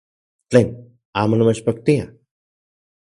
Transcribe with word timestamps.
¡Tlen! 0.49 0.67
¿Amo 1.21 1.33
namechpaktia? 1.35 2.03